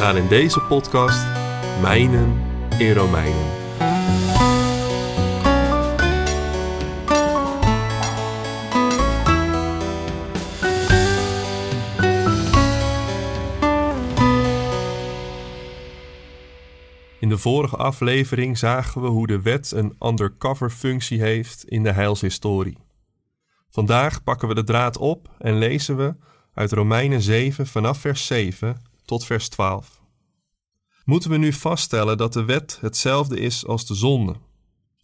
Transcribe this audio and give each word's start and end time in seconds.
Gaan 0.00 0.16
in 0.16 0.28
deze 0.28 0.60
podcast 0.60 1.26
mijnen 1.80 2.42
in 2.78 2.92
Romeinen. 2.92 3.58
In 17.18 17.28
de 17.28 17.38
vorige 17.38 17.76
aflevering 17.76 18.58
zagen 18.58 19.02
we 19.02 19.08
hoe 19.08 19.26
de 19.26 19.42
wet 19.42 19.70
een 19.70 19.96
undercover 20.00 20.70
functie 20.70 21.20
heeft 21.20 21.64
in 21.64 21.82
de 21.82 21.92
heilshistorie. 21.92 22.78
Vandaag 23.70 24.22
pakken 24.22 24.48
we 24.48 24.54
de 24.54 24.64
draad 24.64 24.98
op 24.98 25.28
en 25.38 25.58
lezen 25.58 25.96
we 25.96 26.14
uit 26.54 26.72
Romeinen 26.72 27.22
7 27.22 27.66
vanaf 27.66 27.98
vers 27.98 28.26
7 28.26 28.88
tot 29.10 29.24
vers 29.24 29.48
12. 29.48 30.00
Moeten 31.04 31.30
we 31.30 31.36
nu 31.36 31.52
vaststellen 31.52 32.16
dat 32.16 32.32
de 32.32 32.44
wet 32.44 32.78
hetzelfde 32.80 33.40
is 33.40 33.66
als 33.66 33.86
de 33.86 33.94
zonde? 33.94 34.34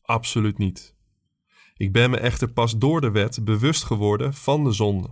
Absoluut 0.02 0.58
niet. 0.58 0.94
Ik 1.76 1.92
ben 1.92 2.10
me 2.10 2.16
echter 2.16 2.48
pas 2.52 2.78
door 2.78 3.00
de 3.00 3.10
wet 3.10 3.44
bewust 3.44 3.84
geworden 3.84 4.34
van 4.34 4.64
de 4.64 4.72
zonde. 4.72 5.08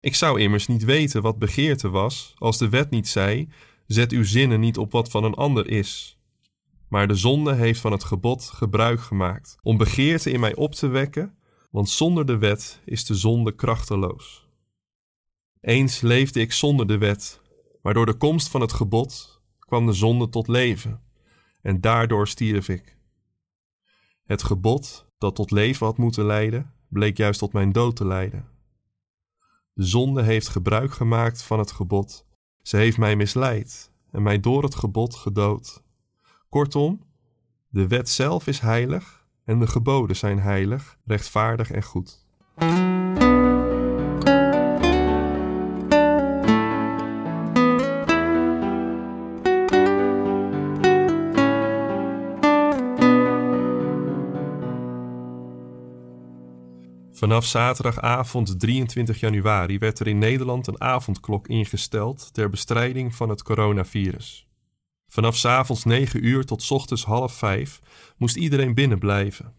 Ik 0.00 0.14
zou 0.14 0.40
immers 0.40 0.66
niet 0.66 0.84
weten 0.84 1.22
wat 1.22 1.38
begeerte 1.38 1.88
was 1.88 2.34
als 2.36 2.58
de 2.58 2.68
wet 2.68 2.90
niet 2.90 3.08
zei: 3.08 3.48
zet 3.86 4.12
uw 4.12 4.24
zinnen 4.24 4.60
niet 4.60 4.78
op 4.78 4.92
wat 4.92 5.10
van 5.10 5.24
een 5.24 5.34
ander 5.34 5.68
is. 5.68 6.18
Maar 6.88 7.08
de 7.08 7.14
zonde 7.14 7.54
heeft 7.54 7.80
van 7.80 7.92
het 7.92 8.04
gebod 8.04 8.44
gebruik 8.44 9.00
gemaakt 9.00 9.56
om 9.62 9.76
begeerte 9.76 10.30
in 10.30 10.40
mij 10.40 10.54
op 10.54 10.74
te 10.74 10.86
wekken, 10.86 11.36
want 11.70 11.88
zonder 11.88 12.26
de 12.26 12.38
wet 12.38 12.80
is 12.84 13.04
de 13.04 13.14
zonde 13.14 13.54
krachteloos. 13.54 14.48
Eens 15.60 16.00
leefde 16.00 16.40
ik 16.40 16.52
zonder 16.52 16.86
de 16.86 16.98
wet, 16.98 17.40
maar 17.82 17.94
door 17.94 18.06
de 18.06 18.16
komst 18.16 18.48
van 18.48 18.60
het 18.60 18.72
gebod 18.72 19.40
kwam 19.58 19.86
de 19.86 19.92
zonde 19.92 20.28
tot 20.28 20.48
leven, 20.48 21.02
en 21.62 21.80
daardoor 21.80 22.28
stierf 22.28 22.68
ik. 22.68 22.98
Het 24.24 24.42
gebod 24.42 25.06
dat 25.18 25.34
tot 25.34 25.50
leven 25.50 25.86
had 25.86 25.98
moeten 25.98 26.24
leiden, 26.24 26.72
bleek 26.88 27.16
juist 27.16 27.38
tot 27.38 27.52
mijn 27.52 27.72
dood 27.72 27.96
te 27.96 28.06
leiden. 28.06 28.48
De 29.72 29.84
zonde 29.84 30.22
heeft 30.22 30.48
gebruik 30.48 30.92
gemaakt 30.92 31.42
van 31.42 31.58
het 31.58 31.70
gebod. 31.70 32.26
Ze 32.62 32.76
heeft 32.76 32.98
mij 32.98 33.16
misleid 33.16 33.92
en 34.10 34.22
mij 34.22 34.40
door 34.40 34.62
het 34.62 34.74
gebod 34.74 35.14
gedood. 35.14 35.82
Kortom, 36.48 37.04
de 37.68 37.86
wet 37.86 38.08
zelf 38.08 38.46
is 38.46 38.58
heilig 38.58 39.26
en 39.44 39.58
de 39.58 39.66
geboden 39.66 40.16
zijn 40.16 40.38
heilig, 40.38 40.98
rechtvaardig 41.04 41.70
en 41.70 41.82
goed. 41.82 42.26
Vanaf 57.20 57.44
zaterdagavond 57.44 58.60
23 58.60 59.20
januari 59.20 59.78
werd 59.78 59.98
er 59.98 60.06
in 60.06 60.18
Nederland 60.18 60.66
een 60.66 60.80
avondklok 60.80 61.48
ingesteld 61.48 62.34
ter 62.34 62.50
bestrijding 62.50 63.14
van 63.14 63.28
het 63.28 63.42
coronavirus. 63.42 64.46
Vanaf 65.08 65.36
s 65.36 65.44
avonds 65.44 65.84
9 65.84 66.24
uur 66.26 66.44
tot 66.44 66.70
ochtends 66.70 67.04
half 67.04 67.32
5 67.32 67.80
moest 68.16 68.36
iedereen 68.36 68.74
binnen 68.74 68.98
blijven. 68.98 69.54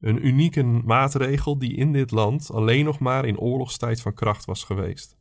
Een 0.00 0.26
unieke 0.26 0.62
maatregel 0.62 1.58
die 1.58 1.76
in 1.76 1.92
dit 1.92 2.10
land 2.10 2.50
alleen 2.52 2.84
nog 2.84 2.98
maar 2.98 3.24
in 3.24 3.38
oorlogstijd 3.38 4.00
van 4.00 4.14
kracht 4.14 4.44
was 4.44 4.64
geweest. 4.64 5.16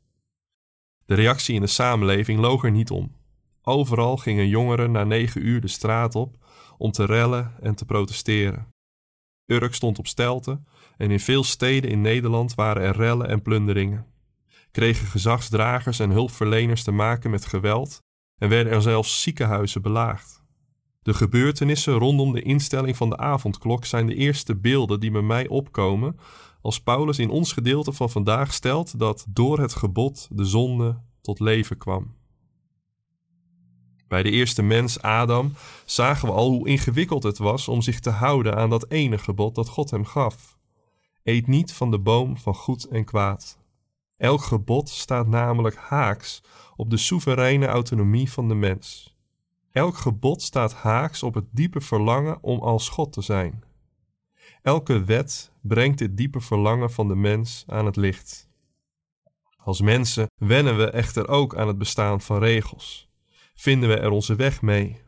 De 1.06 1.14
reactie 1.14 1.56
in 1.56 1.62
de 1.62 1.68
samenleving 1.68 2.40
loog 2.40 2.64
er 2.64 2.72
niet 2.72 2.90
om. 2.90 3.16
Overal 3.62 4.18
gingen 4.18 4.48
jongeren 4.48 4.92
na 4.92 5.04
9 5.04 5.46
uur 5.46 5.62
de 5.62 5.68
straat 5.68 6.16
op 6.16 6.38
om 6.78 6.92
te 6.92 7.06
rellen 7.06 7.54
en 7.62 7.76
te 7.76 7.86
protesteren. 7.86 8.75
Urk 9.46 9.74
stond 9.74 10.00
op 10.00 10.08
stelten 10.08 10.68
en 10.98 11.12
in 11.12 11.20
veel 11.20 11.44
steden 11.44 11.90
in 11.90 12.02
Nederland 12.02 12.56
waren 12.56 12.84
er 12.84 12.96
rellen 12.96 13.28
en 13.28 13.42
plunderingen. 13.42 14.06
Kregen 14.72 15.08
gezagsdragers 15.08 16.00
en 16.00 16.10
hulpverleners 16.10 16.84
te 16.84 16.92
maken 16.92 17.30
met 17.30 17.46
geweld 17.46 18.02
en 18.38 18.50
werden 18.50 18.74
er 18.74 18.82
zelfs 18.82 19.22
ziekenhuizen 19.22 19.82
belaagd. 19.82 20.44
De 21.02 21.14
gebeurtenissen 21.14 21.94
rondom 21.94 22.34
de 22.34 22.42
instelling 22.42 22.98
van 22.98 23.10
de 23.10 23.18
avondklok 23.18 23.86
zijn 23.86 24.08
de 24.08 24.16
eerste 24.16 24.56
beelden 24.56 25.00
die 25.00 25.12
bij 25.12 25.22
mij 25.22 25.48
opkomen 25.48 26.18
als 26.62 26.82
Paulus 26.82 27.20
in 27.20 27.30
ons 27.30 27.54
gedeelte 27.54 27.94
van 27.94 28.10
vandaag 28.10 28.54
stelt 28.54 29.00
dat 29.00 29.26
door 29.30 29.60
het 29.60 29.74
gebod 29.74 30.28
de 30.32 30.46
zonde 30.46 31.02
tot 31.22 31.40
leven 31.40 31.78
kwam. 31.78 32.16
Bij 34.08 34.24
de 34.24 34.30
eerste 34.30 34.62
mens, 34.62 35.02
Adam, 35.02 35.54
zagen 35.86 36.28
we 36.28 36.34
al 36.34 36.50
hoe 36.50 36.68
ingewikkeld 36.68 37.24
het 37.24 37.38
was 37.38 37.68
om 37.68 37.82
zich 37.82 38.00
te 38.00 38.10
houden 38.10 38.56
aan 38.56 38.70
dat 38.70 38.90
ene 38.90 39.18
gebod 39.18 39.56
dat 39.56 39.70
God 39.70 39.92
hem 39.92 40.06
gaf. 40.06 40.58
Eet 41.24 41.48
niet 41.48 41.74
van 41.74 41.92
de 41.92 42.00
boom 42.00 42.38
van 42.38 42.56
goed 42.56 42.84
en 42.84 43.06
kwaad. 43.06 43.58
Elk 44.18 44.42
gebod 44.42 44.90
staat 44.90 45.28
namelijk 45.28 45.76
haaks 45.76 46.42
op 46.76 46.90
de 46.90 46.98
soevereine 46.98 47.66
autonomie 47.66 48.32
van 48.32 48.48
de 48.48 48.56
mens. 48.56 49.16
Elk 49.72 49.98
gebod 49.98 50.42
staat 50.42 50.74
haaks 50.74 51.24
op 51.24 51.34
het 51.34 51.46
diepe 51.52 51.82
verlangen 51.82 52.38
om 52.42 52.60
als 52.60 52.90
God 52.90 53.14
te 53.14 53.22
zijn. 53.22 53.64
Elke 54.62 55.04
wet 55.04 55.52
brengt 55.62 55.98
dit 55.98 56.18
diepe 56.18 56.42
verlangen 56.42 56.92
van 56.92 57.08
de 57.08 57.16
mens 57.16 57.64
aan 57.68 57.86
het 57.86 57.96
licht. 57.96 58.50
Als 59.58 59.82
mensen 59.82 60.28
wennen 60.36 60.78
we 60.78 60.90
echter 60.90 61.28
ook 61.28 61.56
aan 61.56 61.68
het 61.68 61.78
bestaan 61.78 62.22
van 62.22 62.40
regels. 62.40 63.10
Vinden 63.56 63.90
we 63.90 63.96
er 63.96 64.10
onze 64.10 64.36
weg 64.36 64.62
mee? 64.62 65.02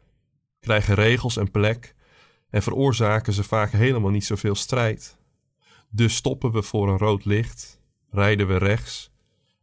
Krijgen 0.60 0.96
regels 0.96 1.36
een 1.36 1.52
plek 1.52 1.96
en 2.50 2.64
veroorzaken 2.64 3.34
ze 3.34 3.44
vaak 3.44 3.72
helemaal 3.72 4.12
niet 4.12 4.26
zoveel 4.26 4.56
strijd. 4.56 5.18
Dus 5.90 6.16
stoppen 6.16 6.52
we 6.52 6.62
voor 6.64 6.90
een 6.90 6.98
rood 6.98 7.26
licht, 7.26 7.80
rijden 8.10 8.48
we 8.48 8.58
rechts 8.58 9.12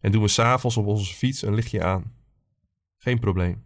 en 0.00 0.12
doen 0.12 0.22
we 0.22 0.28
s'avonds 0.28 0.76
op 0.76 0.86
onze 0.86 1.14
fiets 1.14 1.42
een 1.42 1.54
lichtje 1.54 1.84
aan. 1.84 2.12
Geen 2.96 3.18
probleem. 3.18 3.64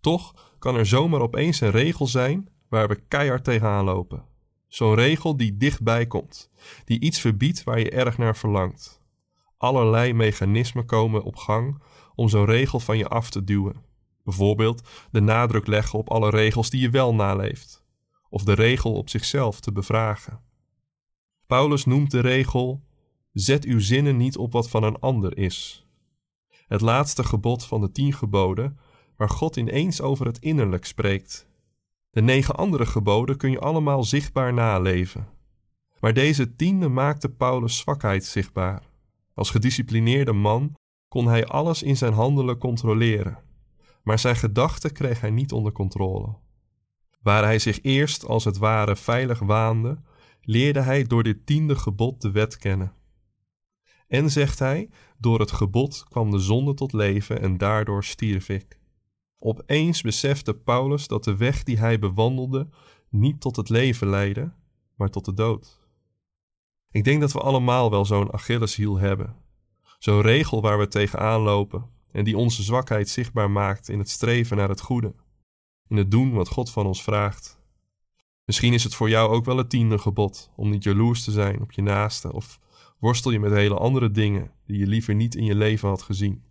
Toch 0.00 0.54
kan 0.58 0.76
er 0.76 0.86
zomaar 0.86 1.20
opeens 1.20 1.60
een 1.60 1.70
regel 1.70 2.06
zijn 2.06 2.48
waar 2.68 2.88
we 2.88 3.02
keihard 3.08 3.44
tegenaan 3.44 3.84
lopen. 3.84 4.24
Zo'n 4.68 4.94
regel 4.94 5.36
die 5.36 5.56
dichtbij 5.56 6.06
komt, 6.06 6.50
die 6.84 7.00
iets 7.00 7.20
verbiedt 7.20 7.64
waar 7.64 7.78
je 7.78 7.90
erg 7.90 8.18
naar 8.18 8.36
verlangt. 8.36 9.02
Allerlei 9.56 10.12
mechanismen 10.12 10.86
komen 10.86 11.22
op 11.22 11.36
gang 11.36 11.82
om 12.14 12.28
zo'n 12.28 12.44
regel 12.44 12.80
van 12.80 12.98
je 12.98 13.08
af 13.08 13.30
te 13.30 13.44
duwen. 13.44 13.92
Bijvoorbeeld 14.24 14.88
de 15.10 15.20
nadruk 15.20 15.66
leggen 15.66 15.98
op 15.98 16.10
alle 16.10 16.30
regels 16.30 16.70
die 16.70 16.80
je 16.80 16.90
wel 16.90 17.14
naleeft, 17.14 17.84
of 18.28 18.44
de 18.44 18.52
regel 18.52 18.92
op 18.92 19.08
zichzelf 19.08 19.60
te 19.60 19.72
bevragen. 19.72 20.40
Paulus 21.46 21.84
noemt 21.84 22.10
de 22.10 22.20
regel 22.20 22.82
Zet 23.34 23.64
uw 23.64 23.80
zinnen 23.80 24.16
niet 24.16 24.36
op 24.36 24.52
wat 24.52 24.70
van 24.70 24.82
een 24.82 24.98
ander 24.98 25.36
is. 25.36 25.86
Het 26.66 26.80
laatste 26.80 27.24
gebod 27.24 27.64
van 27.64 27.80
de 27.80 27.92
tien 27.92 28.12
geboden, 28.12 28.78
waar 29.16 29.30
God 29.30 29.56
ineens 29.56 30.00
over 30.00 30.26
het 30.26 30.38
innerlijk 30.38 30.84
spreekt. 30.84 31.48
De 32.10 32.22
negen 32.22 32.56
andere 32.56 32.86
geboden 32.86 33.36
kun 33.36 33.50
je 33.50 33.58
allemaal 33.58 34.04
zichtbaar 34.04 34.52
naleven. 34.52 35.28
Maar 36.00 36.12
deze 36.12 36.56
tiende 36.56 36.88
maakte 36.88 37.28
Paulus 37.28 37.78
zwakheid 37.78 38.24
zichtbaar. 38.24 38.82
Als 39.34 39.50
gedisciplineerde 39.50 40.32
man 40.32 40.74
kon 41.08 41.26
hij 41.26 41.46
alles 41.46 41.82
in 41.82 41.96
zijn 41.96 42.12
handelen 42.12 42.58
controleren, 42.58 43.38
maar 44.04 44.18
zijn 44.18 44.36
gedachten 44.36 44.92
kreeg 44.92 45.20
hij 45.20 45.30
niet 45.30 45.52
onder 45.52 45.72
controle. 45.72 46.36
Waar 47.20 47.44
hij 47.44 47.58
zich 47.58 47.82
eerst 47.82 48.26
als 48.26 48.44
het 48.44 48.56
ware 48.56 48.96
veilig 48.96 49.38
waande, 49.38 50.02
leerde 50.40 50.80
hij 50.80 51.04
door 51.04 51.22
dit 51.22 51.46
tiende 51.46 51.76
gebod 51.76 52.20
de 52.20 52.30
wet 52.30 52.56
kennen. 52.56 52.92
En 54.08 54.30
zegt 54.30 54.58
hij: 54.58 54.90
Door 55.18 55.40
het 55.40 55.52
gebod 55.52 56.04
kwam 56.08 56.30
de 56.30 56.38
zonde 56.38 56.74
tot 56.74 56.92
leven 56.92 57.40
en 57.40 57.58
daardoor 57.58 58.04
stierf 58.04 58.48
ik. 58.48 58.78
Opeens 59.38 60.02
besefte 60.02 60.54
Paulus 60.54 61.06
dat 61.06 61.24
de 61.24 61.36
weg 61.36 61.62
die 61.62 61.78
hij 61.78 61.98
bewandelde 61.98 62.68
niet 63.08 63.40
tot 63.40 63.56
het 63.56 63.68
leven 63.68 64.08
leidde, 64.08 64.52
maar 64.94 65.10
tot 65.10 65.24
de 65.24 65.34
dood. 65.34 65.80
Ik 66.90 67.04
denk 67.04 67.20
dat 67.20 67.32
we 67.32 67.40
allemaal 67.40 67.90
wel 67.90 68.04
zo'n 68.04 68.32
Achilleshiel 68.32 68.98
hebben. 68.98 69.36
Zo'n 69.98 70.20
regel 70.20 70.62
waar 70.62 70.78
we 70.78 70.88
tegenaan 70.88 71.40
lopen 71.40 71.92
en 72.14 72.24
die 72.24 72.36
onze 72.36 72.62
zwakheid 72.62 73.08
zichtbaar 73.08 73.50
maakt 73.50 73.88
in 73.88 73.98
het 73.98 74.08
streven 74.08 74.56
naar 74.56 74.68
het 74.68 74.80
goede, 74.80 75.14
in 75.88 75.96
het 75.96 76.10
doen 76.10 76.32
wat 76.32 76.48
God 76.48 76.70
van 76.70 76.86
ons 76.86 77.02
vraagt. 77.02 77.58
Misschien 78.44 78.72
is 78.72 78.84
het 78.84 78.94
voor 78.94 79.08
jou 79.08 79.32
ook 79.32 79.44
wel 79.44 79.56
het 79.56 79.70
tiende 79.70 79.98
gebod 79.98 80.50
om 80.56 80.70
niet 80.70 80.84
jaloers 80.84 81.24
te 81.24 81.30
zijn 81.30 81.60
op 81.60 81.72
je 81.72 81.82
naaste 81.82 82.32
of 82.32 82.60
worstel 82.98 83.30
je 83.30 83.38
met 83.38 83.52
hele 83.52 83.74
andere 83.74 84.10
dingen 84.10 84.50
die 84.66 84.78
je 84.78 84.86
liever 84.86 85.14
niet 85.14 85.34
in 85.34 85.44
je 85.44 85.54
leven 85.54 85.88
had 85.88 86.02
gezien. 86.02 86.42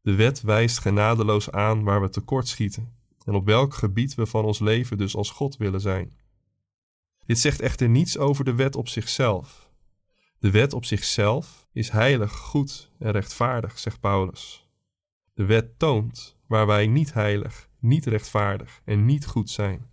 De 0.00 0.14
wet 0.14 0.40
wijst 0.40 0.78
genadeloos 0.78 1.50
aan 1.50 1.82
waar 1.82 2.00
we 2.00 2.08
tekortschieten 2.08 2.92
en 3.24 3.34
op 3.34 3.44
welk 3.44 3.74
gebied 3.74 4.14
we 4.14 4.26
van 4.26 4.44
ons 4.44 4.58
leven 4.58 4.98
dus 4.98 5.16
als 5.16 5.30
God 5.30 5.56
willen 5.56 5.80
zijn. 5.80 6.16
Dit 7.26 7.38
zegt 7.38 7.60
echter 7.60 7.88
niets 7.88 8.18
over 8.18 8.44
de 8.44 8.54
wet 8.54 8.76
op 8.76 8.88
zichzelf. 8.88 9.70
De 10.38 10.50
wet 10.50 10.72
op 10.72 10.84
zichzelf 10.84 11.66
is 11.72 11.90
heilig, 11.90 12.32
goed 12.32 12.90
en 12.98 13.10
rechtvaardig, 13.10 13.78
zegt 13.78 14.00
Paulus. 14.00 14.61
De 15.34 15.44
wet 15.44 15.78
toont 15.78 16.36
waar 16.46 16.66
wij 16.66 16.86
niet 16.86 17.12
heilig, 17.12 17.68
niet 17.78 18.06
rechtvaardig 18.06 18.82
en 18.84 19.04
niet 19.04 19.26
goed 19.26 19.50
zijn. 19.50 19.90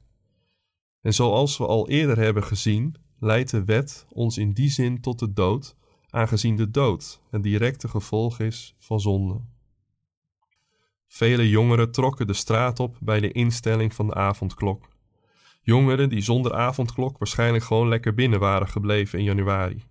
En 1.01 1.13
zoals 1.13 1.57
we 1.57 1.65
al 1.65 1.89
eerder 1.89 2.17
hebben 2.17 2.43
gezien, 2.43 2.95
leidt 3.19 3.51
de 3.51 3.63
wet 3.63 4.05
ons 4.09 4.37
in 4.37 4.51
die 4.51 4.69
zin 4.69 5.01
tot 5.01 5.19
de 5.19 5.33
dood, 5.33 5.75
aangezien 6.09 6.55
de 6.55 6.71
dood 6.71 7.21
het 7.29 7.43
directe 7.43 7.87
gevolg 7.87 8.39
is 8.39 8.75
van 8.79 8.99
zonde. 8.99 9.41
Vele 11.07 11.49
jongeren 11.49 11.91
trokken 11.91 12.27
de 12.27 12.33
straat 12.33 12.79
op 12.79 12.97
bij 12.99 13.19
de 13.19 13.31
instelling 13.31 13.93
van 13.93 14.07
de 14.07 14.13
avondklok. 14.13 14.89
Jongeren 15.61 16.09
die 16.09 16.21
zonder 16.21 16.53
avondklok 16.53 17.17
waarschijnlijk 17.17 17.63
gewoon 17.63 17.87
lekker 17.87 18.13
binnen 18.13 18.39
waren 18.39 18.67
gebleven 18.67 19.19
in 19.19 19.25
januari. 19.25 19.83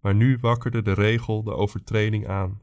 Maar 0.00 0.14
nu 0.14 0.38
wakkerde 0.40 0.82
de 0.82 0.92
regel 0.92 1.42
de 1.42 1.54
overtreding 1.54 2.28
aan. 2.28 2.60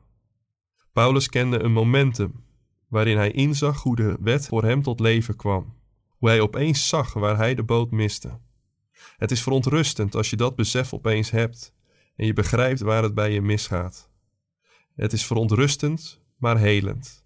Paulus 0.96 1.30
kende 1.30 1.60
een 1.60 1.72
momentum 1.72 2.44
waarin 2.88 3.18
hij 3.18 3.32
inzag 3.32 3.82
hoe 3.82 3.96
de 3.96 4.18
wet 4.20 4.48
voor 4.48 4.64
hem 4.64 4.82
tot 4.82 5.00
leven 5.00 5.36
kwam. 5.36 5.76
Hoe 6.18 6.30
hij 6.30 6.42
opeens 6.42 6.88
zag 6.88 7.14
waar 7.14 7.38
hij 7.38 7.56
de 7.56 7.64
boot 7.64 7.92
miste. 7.92 8.40
Het 9.18 9.32
is 9.32 9.42
verontrustend 9.42 10.16
als 10.16 10.30
je 10.30 10.36
dat 10.36 10.56
besef 10.56 10.94
opeens 10.94 11.32
hebt 11.32 11.74
en 12.16 12.26
je 12.26 12.34
begrijpt 12.34 12.80
waar 12.80 13.04
het 13.04 13.14
bij 13.14 13.32
je 13.32 13.42
misgaat. 13.42 14.10
Het 14.96 15.14
is 15.14 15.26
verontrustend, 15.26 16.22
maar 16.38 16.58
helend. 16.58 17.26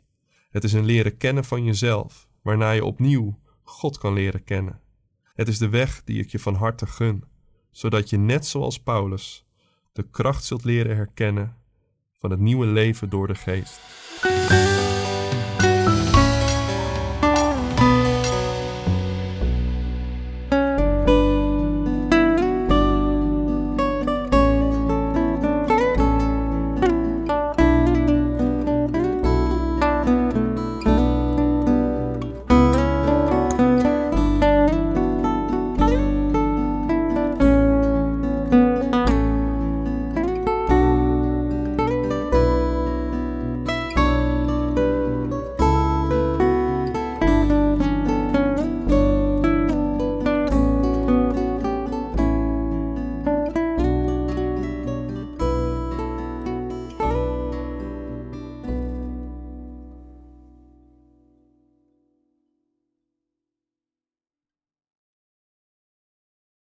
Het 0.50 0.64
is 0.64 0.74
een 0.74 0.86
leren 0.86 1.18
kennen 1.18 1.46
van 1.46 1.64
jezelf, 1.64 2.28
waarna 2.42 2.72
je 2.72 2.86
opnieuw 2.86 3.40
God 3.64 3.98
kan 3.98 4.14
leren 4.14 4.44
kennen. 4.44 4.82
Het 5.24 5.48
is 5.48 5.58
de 5.58 5.70
weg 5.70 6.04
die 6.04 6.20
ik 6.20 6.30
je 6.30 6.40
van 6.40 6.56
harte 6.56 6.88
gun, 6.88 7.24
zodat 7.72 8.10
je 8.10 8.18
net 8.18 8.46
zoals 8.46 8.80
Paulus 8.80 9.46
de 9.94 10.10
kracht 10.10 10.44
zult 10.44 10.64
leren 10.64 10.96
herkennen 10.96 11.59
van 12.20 12.32
het 12.32 12.40
nieuwe 12.40 12.66
leven 12.66 13.10
door 13.10 13.28
de 13.28 13.36
geest. 13.36 13.80